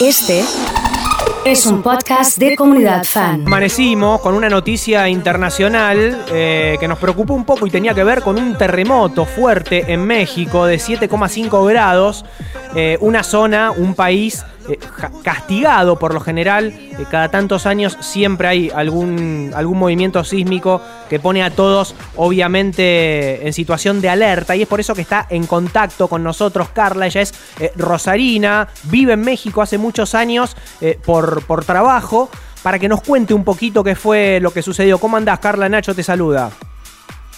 [0.00, 0.44] Este
[1.44, 3.42] es un podcast de comunidad fan.
[3.44, 8.22] Amanecimos con una noticia internacional eh, que nos preocupó un poco y tenía que ver
[8.22, 12.24] con un terremoto fuerte en México de 7,5 grados.
[12.76, 14.78] Eh, una zona, un país eh,
[15.22, 16.66] castigado por lo general.
[16.66, 23.46] Eh, cada tantos años siempre hay algún, algún movimiento sísmico que pone a todos, obviamente,
[23.46, 24.54] en situación de alerta.
[24.56, 27.06] Y es por eso que está en contacto con nosotros Carla.
[27.06, 30.56] Ella es eh, rosarina, vive en México hace muchos años
[31.04, 32.28] por, por trabajo.
[32.62, 34.98] Para que nos cuente un poquito qué fue lo que sucedió.
[34.98, 35.68] ¿Cómo andás, Carla?
[35.68, 36.50] Nacho te saluda.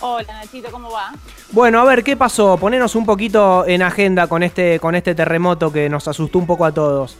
[0.03, 1.13] Hola Nachito, ¿cómo va?
[1.53, 2.57] Bueno, a ver, ¿qué pasó?
[2.57, 6.65] Ponenos un poquito en agenda con este, con este terremoto que nos asustó un poco
[6.65, 7.19] a todos.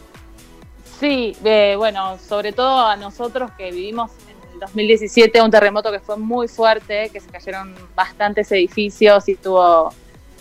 [1.01, 5.99] Sí, eh, bueno, sobre todo a nosotros que vivimos en el 2017 un terremoto que
[5.99, 9.91] fue muy fuerte, que se cayeron bastantes edificios y estuvo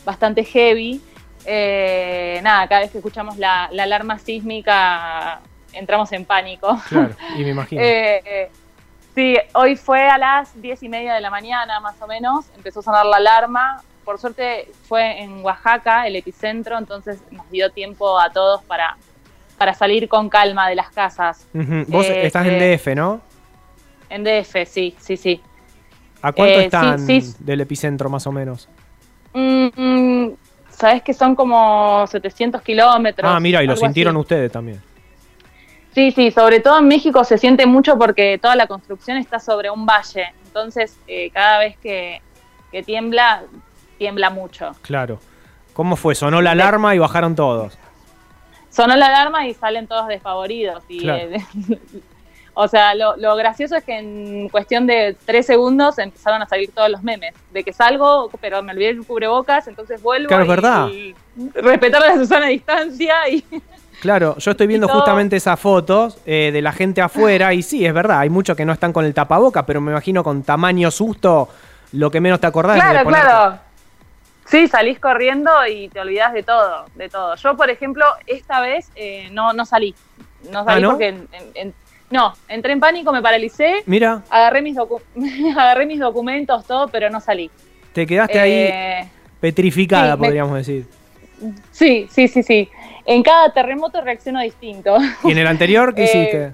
[0.04, 1.00] bastante heavy.
[1.46, 5.40] Eh, nada, cada vez que escuchamos la, la alarma sísmica
[5.72, 6.78] entramos en pánico.
[6.90, 7.80] Claro, y me imagino.
[7.80, 8.50] Eh, eh,
[9.14, 12.80] sí, hoy fue a las diez y media de la mañana más o menos, empezó
[12.80, 13.82] a sonar la alarma.
[14.04, 18.98] Por suerte fue en Oaxaca el epicentro, entonces nos dio tiempo a todos para,
[19.60, 21.46] para salir con calma de las casas.
[21.52, 23.20] Vos eh, estás en eh, DF, ¿no?
[24.08, 25.38] En DF, sí, sí, sí.
[26.22, 27.34] ¿A cuánto eh, están sí.
[27.40, 28.70] del epicentro más o menos?
[29.34, 30.32] Mm, mm,
[30.70, 33.30] Sabes que son como 700 kilómetros.
[33.30, 34.20] Ah, mira, y lo sintieron así.
[34.22, 34.80] ustedes también.
[35.94, 39.68] Sí, sí, sobre todo en México se siente mucho porque toda la construcción está sobre
[39.68, 40.32] un valle.
[40.46, 42.22] Entonces, eh, cada vez que,
[42.72, 43.42] que tiembla,
[43.98, 44.70] tiembla mucho.
[44.80, 45.18] Claro.
[45.74, 46.14] ¿Cómo fue?
[46.14, 47.76] Sonó la alarma y bajaron todos.
[48.70, 50.82] Sonó la alarma y salen todos desfavoridos.
[50.88, 51.18] Y, Claro.
[51.30, 51.44] eh,
[52.54, 56.70] o sea, lo, lo gracioso es que en cuestión de tres segundos empezaron a salir
[56.72, 57.34] todos los memes.
[57.52, 60.88] De que salgo, pero me olvidé el cubrebocas, entonces vuelvo Claro, es y, verdad.
[60.88, 61.14] y
[61.54, 63.44] respetar la Susana distancia y
[64.00, 67.92] Claro, yo estoy viendo justamente esas fotos eh, de la gente afuera y sí, es
[67.92, 71.50] verdad, hay muchos que no están con el tapaboca, pero me imagino con tamaño susto,
[71.92, 73.58] lo que menos te acordás es de Claro, ponerte- claro.
[74.50, 77.36] Sí, salís corriendo y te olvidás de todo, de todo.
[77.36, 79.94] Yo, por ejemplo, esta vez eh, no, no salí.
[80.50, 80.90] No salí ¿Ah, no?
[80.90, 81.74] porque en- en- en-
[82.10, 85.00] no, entré en pánico, me paralicé, Mira, agarré mis, docu-
[85.56, 87.48] agarré mis documentos, todo, pero no salí.
[87.92, 89.08] te quedaste ahí Eh,
[89.38, 90.86] petrificada, sí, me- podríamos decir.
[91.70, 92.68] sí, sí, sí, sí.
[93.06, 94.98] En cada terremoto reacciono distinto.
[95.24, 96.52] ¿Y en el anterior qué Eh, hiciste?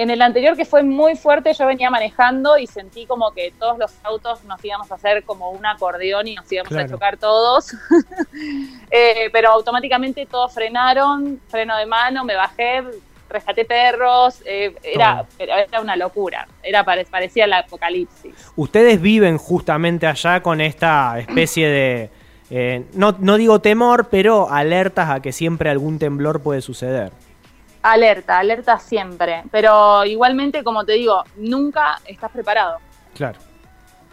[0.00, 3.78] En el anterior, que fue muy fuerte, yo venía manejando y sentí como que todos
[3.78, 6.86] los autos nos íbamos a hacer como un acordeón y nos íbamos Claro.
[6.86, 7.72] a chocar todos.
[8.90, 12.82] Eh, pero automáticamente todos frenaron, freno de mano, me bajé,
[13.28, 15.26] rescaté perros, eh, era,
[15.82, 18.32] una locura, era pare- parecía el apocalipsis.
[18.56, 22.10] Ustedes viven justamente allá con esta especie de,
[22.50, 27.12] eh, no, no digo temor, pero alertas a que siempre algún temblor puede suceder.
[27.82, 32.78] Alerta, alerta siempre, pero igualmente, como te digo, nunca estás preparado.
[33.14, 33.38] Claro.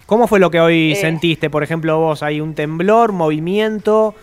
[0.05, 0.95] ¿Cómo fue lo que hoy Eh.
[0.95, 1.49] sentiste?
[1.49, 4.13] Por ejemplo, vos, hay un temblor, movimiento.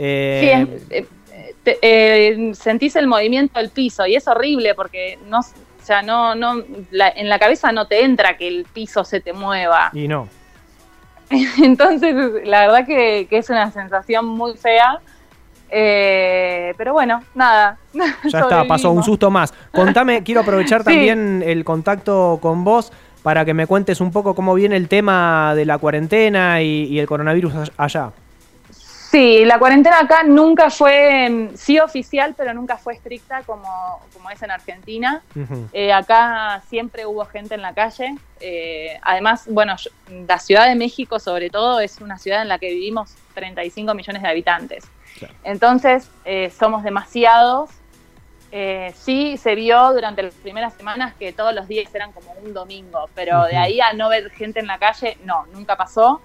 [0.00, 5.18] eh, Sí, es- eh, te- eh, sentís el movimiento del piso y es horrible porque
[5.26, 9.02] no, o sea, no, no, la- en la cabeza no te entra que el piso
[9.04, 9.90] se te mueva.
[9.92, 10.28] Y no.
[11.62, 12.14] Entonces,
[12.44, 14.98] la verdad que, que es una sensación muy fea.
[15.70, 17.78] Eh, pero bueno, nada.
[18.24, 19.52] Ya está, pasó un susto más.
[19.72, 20.86] Contame, quiero aprovechar Sí.
[20.86, 22.92] también el contacto con vos
[23.22, 26.98] para que me cuentes un poco cómo viene el tema de la cuarentena y, y
[26.98, 28.10] el coronavirus allá.
[29.10, 34.28] Sí, la cuarentena acá nunca fue, mm, sí oficial, pero nunca fue estricta como, como
[34.30, 35.22] es en Argentina.
[35.72, 38.14] Eh, acá siempre hubo gente en la calle.
[38.40, 39.90] Eh, además, bueno, yo-
[40.28, 44.22] la Ciudad de México sobre todo es una ciudad en la que vivimos 35 millones
[44.22, 44.84] de habitantes.
[45.18, 45.34] Claro.
[45.44, 47.70] Entonces, eh, somos demasiados.
[48.50, 52.54] Eh, sí se vio durante las primeras semanas que todos los días eran como un
[52.54, 56.22] domingo, pero de ahí a no ver gente en la calle, no, nunca pasó.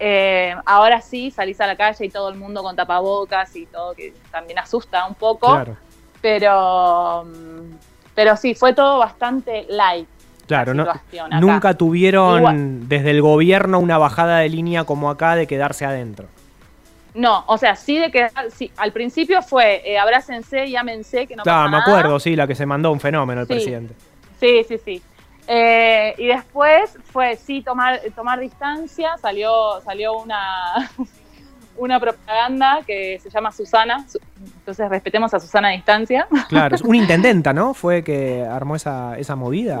[0.00, 3.94] Eh, ahora sí, salís a la calle y todo el mundo con tapabocas y todo,
[3.94, 5.76] que también asusta un poco Claro,
[6.22, 7.74] pero mm,
[8.14, 10.08] pero sí fue todo bastante light
[10.46, 10.74] claro.
[10.74, 11.00] la
[11.30, 15.84] No, nunca tuvieron Igual- desde el gobierno una bajada de línea como acá de quedarse
[15.84, 16.26] adentro.
[17.14, 21.34] No o sea sí de que sí, al principio fue eh, abrácense y ámense que
[21.36, 21.82] no Claro, pasa me nada.
[21.82, 23.52] acuerdo, sí, la que se mandó un fenómeno el Sí.
[23.54, 23.94] presidente.
[24.38, 25.02] sí sí sí
[25.48, 30.38] Eh, y después fue sí tomar tomar distancia salió salió una
[31.76, 34.20] una propaganda que se llama Susana Su-
[34.58, 37.74] entonces respetemos a Susana a distancia Claro, es una intendenta, ¿no?
[37.74, 39.80] Fue que armó esa, esa movida.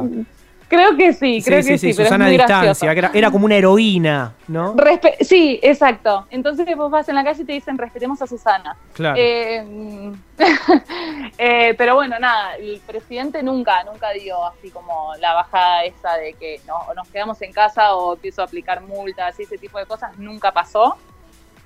[0.70, 3.56] Creo que sí creo que sí, pero es Susana muy Distancia, era, era como una
[3.56, 4.74] heroína, ¿no?
[4.76, 6.26] Respe- sí, exacto.
[6.30, 8.76] Entonces vos vas en la calle y te dicen respetemos a Susana.
[8.94, 9.16] Claro.
[9.18, 10.12] Eh,
[11.38, 16.34] eh, pero bueno, nada, el presidente nunca, nunca dio así como la bajada esa de
[16.34, 19.86] que no, nos quedamos en casa o empiezo a aplicar multas y ese tipo de
[19.86, 20.96] cosas, nunca pasó.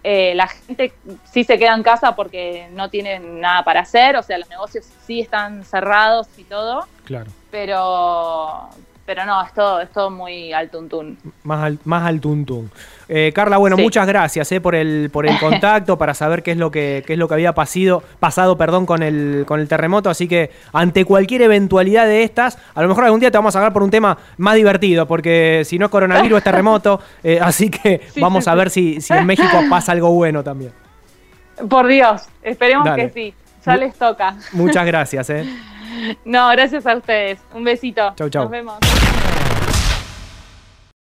[0.06, 0.92] Eh, la gente
[1.24, 4.86] sí se queda en casa porque no tienen nada para hacer, o sea, los negocios
[5.06, 6.86] sí están cerrados y todo.
[7.04, 7.30] Claro.
[7.50, 8.68] Pero,
[9.06, 11.18] pero no, es todo, es todo muy al tuntún.
[11.42, 12.70] Más al, más al tuntún.
[13.08, 13.82] Eh, Carla, bueno, Sí.
[13.82, 17.12] muchas gracias eh, por el por el contacto, para saber qué es lo que, qué
[17.12, 20.08] es lo que había pasado, pasado perdón, con, el, con el terremoto.
[20.08, 23.58] Así que ante cualquier eventualidad de estas, a lo mejor algún día te vamos a
[23.58, 27.00] hablar por un tema más divertido, porque si no es coronavirus, es terremoto.
[27.22, 30.42] eh, así que Sí, vamos sí, a ver si, si en México pasa algo bueno
[30.42, 30.72] también.
[31.68, 33.04] Por Dios, esperemos Dale.
[33.04, 33.34] que sí,
[33.66, 34.34] ya les toca.
[34.52, 35.30] Muchas gracias.
[35.30, 35.44] Eh.
[36.24, 37.38] No, gracias a ustedes.
[37.54, 38.12] Un besito.
[38.16, 38.42] Chau, chau.
[38.42, 38.93] Nos vemos.